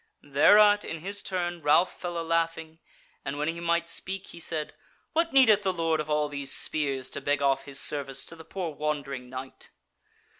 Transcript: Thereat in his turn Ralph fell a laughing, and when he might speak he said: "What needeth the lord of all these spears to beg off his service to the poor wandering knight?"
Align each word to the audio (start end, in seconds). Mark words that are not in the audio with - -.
Thereat 0.23 0.83
in 0.83 1.01
his 1.01 1.21
turn 1.21 1.61
Ralph 1.61 1.93
fell 1.99 2.17
a 2.17 2.25
laughing, 2.25 2.79
and 3.23 3.37
when 3.37 3.49
he 3.49 3.59
might 3.59 3.87
speak 3.87 4.29
he 4.29 4.39
said: 4.39 4.73
"What 5.13 5.31
needeth 5.31 5.61
the 5.61 5.71
lord 5.71 5.99
of 5.99 6.09
all 6.09 6.27
these 6.27 6.51
spears 6.51 7.07
to 7.11 7.21
beg 7.21 7.39
off 7.43 7.65
his 7.65 7.79
service 7.79 8.25
to 8.25 8.35
the 8.35 8.43
poor 8.43 8.71
wandering 8.73 9.29
knight?" 9.29 9.69